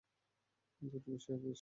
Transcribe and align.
দুটো 0.81 0.97
বিয়ারই 0.97 1.19
শেষ 1.19 1.27
করেছিস? 1.27 1.49